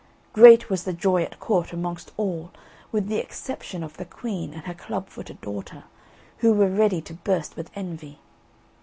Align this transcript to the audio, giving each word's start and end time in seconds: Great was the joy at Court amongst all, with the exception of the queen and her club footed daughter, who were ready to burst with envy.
Great 0.33 0.67
was 0.67 0.83
the 0.83 0.93
joy 0.93 1.21
at 1.21 1.39
Court 1.39 1.71
amongst 1.71 2.11
all, 2.17 2.49
with 2.91 3.05
the 3.07 3.19
exception 3.19 3.83
of 3.83 3.97
the 3.97 4.03
queen 4.05 4.51
and 4.51 4.63
her 4.63 4.73
club 4.73 5.07
footed 5.09 5.39
daughter, 5.41 5.83
who 6.37 6.53
were 6.53 6.67
ready 6.69 7.01
to 7.01 7.13
burst 7.13 7.55
with 7.55 7.69
envy. 7.75 8.17